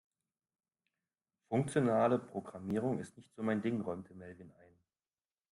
[1.47, 4.75] Funktionale Programmierung ist nicht so mein Ding, räumte Melvin ein.